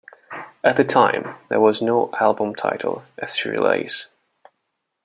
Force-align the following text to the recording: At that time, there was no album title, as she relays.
At 0.63 0.77
that 0.77 0.89
time, 0.89 1.35
there 1.49 1.59
was 1.59 1.79
no 1.79 2.09
album 2.19 2.55
title, 2.55 3.03
as 3.19 3.35
she 3.37 3.49
relays. 3.49 4.07